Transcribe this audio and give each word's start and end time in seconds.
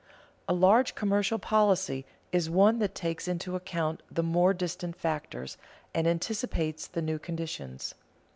A 0.49 0.53
large 0.55 0.95
commercial 0.95 1.37
policy 1.37 2.07
is 2.31 2.49
one 2.49 2.79
that 2.79 2.95
takes 2.95 3.27
into 3.27 3.55
account 3.55 4.01
the 4.09 4.23
more 4.23 4.51
distant 4.51 4.95
factors, 4.95 5.59
and 5.93 6.07
anticipates 6.07 6.87
the 6.87 7.03
new 7.03 7.19
conditions. 7.19 7.93